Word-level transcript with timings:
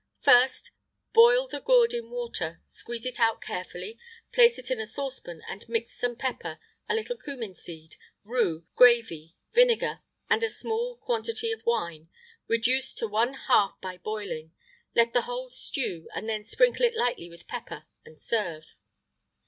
1st. 0.23 0.71
Boil 1.13 1.45
the 1.47 1.59
gourd 1.61 1.93
in 1.93 2.09
water, 2.09 2.59
squeeze 2.65 3.05
it 3.05 3.19
out 3.19 3.39
carefully, 3.39 3.99
place 4.31 4.57
it 4.57 4.71
in 4.71 4.79
a 4.79 4.87
saucepan, 4.87 5.43
and 5.47 5.69
mix 5.69 5.93
some 5.93 6.15
pepper, 6.15 6.57
a 6.89 6.95
little 6.95 7.15
cummin 7.15 7.53
seed, 7.53 7.97
rue, 8.23 8.65
gravy, 8.75 9.35
vinegar, 9.53 9.99
and 10.27 10.41
a 10.43 10.49
small 10.49 10.97
quantity 10.97 11.51
of 11.51 11.63
wine, 11.67 12.09
reduced 12.47 12.97
to 12.97 13.07
one 13.07 13.35
half 13.47 13.79
by 13.79 13.95
boiling. 13.95 14.55
Let 14.95 15.13
the 15.13 15.21
whole 15.29 15.51
stew, 15.51 16.07
and 16.15 16.27
then 16.27 16.45
sprinkle 16.45 16.83
it 16.83 16.95
lightly 16.97 17.29
with 17.29 17.47
pepper, 17.47 17.85
and 18.03 18.19
serve. 18.19 18.75